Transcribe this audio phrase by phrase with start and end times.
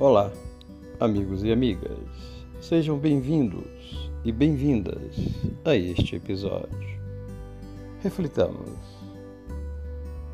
[0.00, 0.32] Olá,
[0.98, 1.92] amigos e amigas.
[2.58, 5.14] Sejam bem-vindos e bem-vindas
[5.62, 6.98] a este episódio.
[8.02, 8.78] Reflitamos.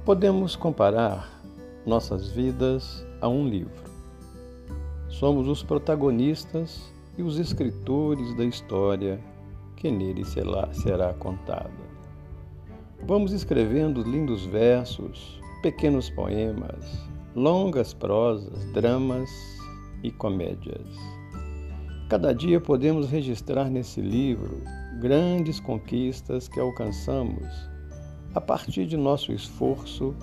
[0.05, 1.43] Podemos comparar
[1.85, 3.90] nossas vidas a um livro.
[5.08, 9.19] Somos os protagonistas e os escritores da história
[9.75, 11.72] que nele será contada.
[13.04, 17.05] Vamos escrevendo lindos versos, pequenos poemas,
[17.37, 19.31] longas prosas, dramas
[20.03, 20.89] e comédias.
[22.09, 24.63] Cada dia podemos registrar nesse livro
[24.99, 27.47] grandes conquistas que alcançamos
[28.35, 30.17] a partir de nosso esforço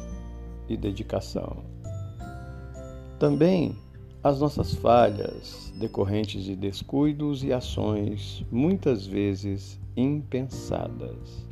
[0.68, 1.64] e dedicação.
[3.20, 3.78] Também
[4.24, 11.48] as nossas falhas decorrentes de descuidos e ações muitas vezes impensadas.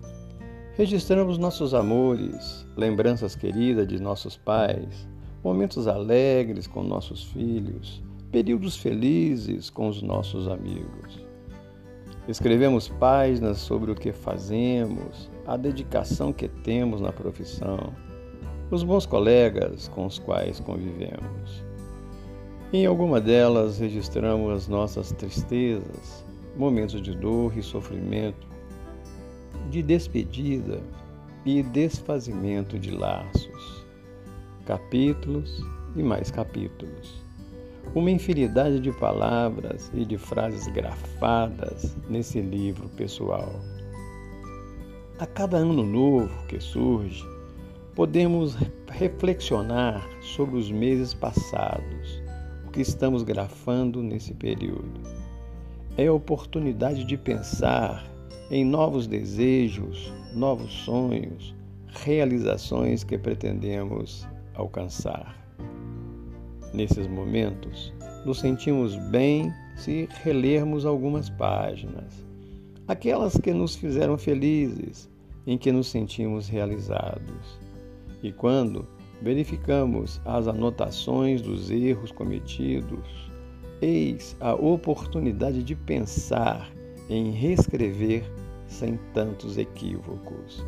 [0.76, 5.11] Registramos nossos amores, lembranças queridas de nossos pais,
[5.44, 11.26] momentos alegres com nossos filhos, períodos felizes com os nossos amigos.
[12.27, 17.93] Escrevemos páginas sobre o que fazemos, a dedicação que temos na profissão,
[18.70, 21.63] os bons colegas com os quais convivemos.
[22.71, 26.23] Em alguma delas registramos as nossas tristezas,
[26.55, 28.48] momentos de dor e sofrimento,
[29.70, 30.82] de despedida
[31.46, 33.80] e desfazimento de laços
[34.62, 35.63] capítulos
[35.95, 37.21] e mais capítulos.
[37.93, 43.59] Uma infinidade de palavras e de frases grafadas nesse livro pessoal.
[45.20, 47.23] A cada ano novo que surge,
[47.95, 48.55] podemos
[48.89, 52.21] reflexionar sobre os meses passados,
[52.65, 55.01] o que estamos grafando nesse período.
[55.98, 58.05] É a oportunidade de pensar
[58.49, 61.54] em novos desejos, novos sonhos,
[61.87, 64.28] realizações que pretendemos
[64.62, 65.38] alcançar.
[66.73, 67.94] Nesses momentos,
[68.25, 72.25] nos sentimos bem se relermos algumas páginas,
[72.88, 75.09] aquelas que nos fizeram felizes,
[75.45, 77.59] em que nos sentimos realizados.
[78.23, 78.88] E quando
[79.21, 83.31] verificamos as anotações dos erros cometidos,
[83.81, 86.71] eis a oportunidade de pensar
[87.09, 88.23] em reescrever
[88.67, 90.66] sem tantos equívocos.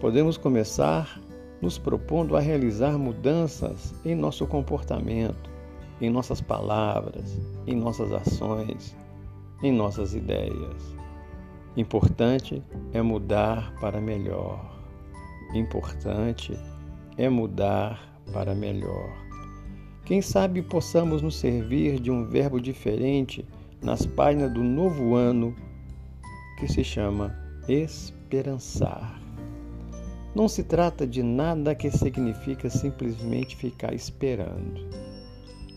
[0.00, 1.20] Podemos começar
[1.60, 5.50] nos propondo a realizar mudanças em nosso comportamento,
[6.00, 8.96] em nossas palavras, em nossas ações,
[9.62, 10.96] em nossas ideias.
[11.76, 12.62] Importante
[12.92, 14.64] é mudar para melhor.
[15.54, 16.58] Importante
[17.16, 19.10] é mudar para melhor.
[20.04, 23.46] Quem sabe possamos nos servir de um verbo diferente
[23.82, 25.54] nas páginas do novo ano
[26.58, 27.34] que se chama
[27.68, 29.19] esperançar.
[30.32, 34.80] Não se trata de nada que significa simplesmente ficar esperando.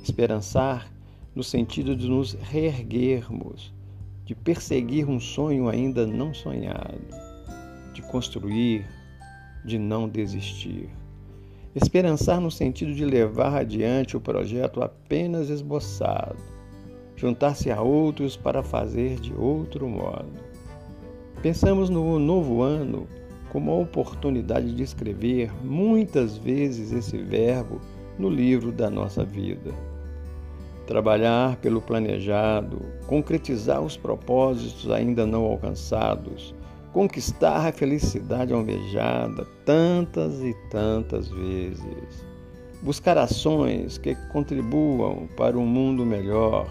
[0.03, 0.91] Esperançar
[1.33, 3.73] no sentido de nos reerguermos,
[4.23, 7.01] de perseguir um sonho ainda não sonhado,
[7.93, 8.85] de construir,
[9.65, 10.87] de não desistir.
[11.73, 16.37] Esperançar no sentido de levar adiante o projeto apenas esboçado,
[17.15, 20.31] juntar-se a outros para fazer de outro modo.
[21.41, 23.07] Pensamos no novo ano
[23.53, 27.79] como a oportunidade de escrever muitas vezes esse verbo
[28.17, 29.71] no livro da nossa vida.
[30.87, 36.53] Trabalhar pelo planejado, concretizar os propósitos ainda não alcançados,
[36.91, 42.25] conquistar a felicidade almejada tantas e tantas vezes.
[42.81, 46.67] Buscar ações que contribuam para um mundo melhor,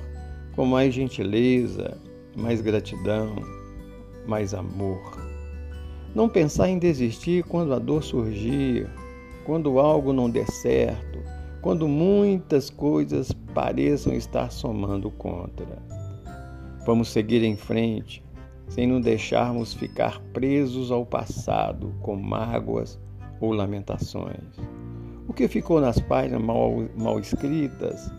[0.55, 1.97] com mais gentileza,
[2.37, 3.37] mais gratidão,
[4.27, 5.32] mais amor.
[6.15, 8.87] Não pensar em desistir quando a dor surgir,
[9.47, 11.19] quando algo não der certo,
[11.63, 15.79] quando muitas coisas pareçam estar somando contra.
[16.85, 18.23] Vamos seguir em frente,
[18.69, 23.01] sem nos deixarmos ficar presos ao passado com mágoas
[23.41, 24.59] ou lamentações.
[25.27, 28.13] O que ficou nas páginas mal, mal escritas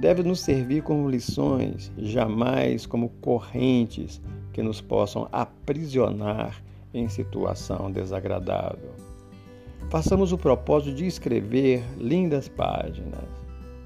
[0.00, 4.20] deve nos servir como lições, jamais como correntes
[4.52, 6.60] que nos possam aprisionar
[6.92, 8.90] em situação desagradável.
[9.90, 13.24] Façamos o propósito de escrever lindas páginas.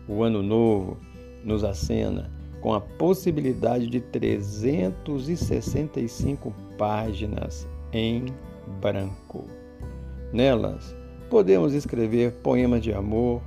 [0.08, 0.96] O ano novo
[1.44, 2.30] nos acena
[2.60, 8.26] com a possibilidade de 365 páginas em
[8.80, 9.44] branco.
[10.32, 10.96] Nelas,
[11.28, 13.40] podemos escrever poemas de amor,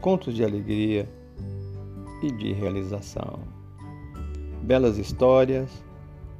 [0.00, 1.08] contos de alegria
[2.22, 3.40] e de realização.
[4.62, 5.84] Belas histórias,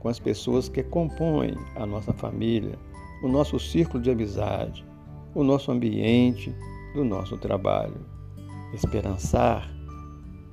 [0.03, 2.77] com as pessoas que compõem a nossa família,
[3.23, 4.85] o nosso círculo de amizade,
[5.33, 6.53] o nosso ambiente
[6.93, 8.05] do nosso trabalho.
[8.75, 9.71] Esperançar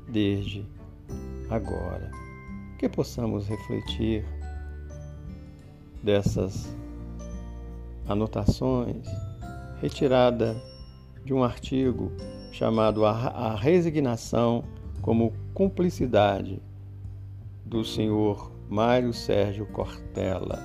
[0.08, 0.64] desde
[1.50, 2.12] agora.
[2.78, 4.24] Que possamos refletir
[6.04, 6.72] dessas
[8.08, 9.08] anotações
[9.82, 10.56] retirada
[11.26, 12.12] de um artigo
[12.52, 14.64] chamado A Resignação
[15.02, 16.62] como Cumplicidade,
[17.66, 20.60] do senhor Mário Sérgio Cortella.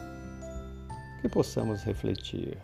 [1.22, 2.58] Que possamos refletir.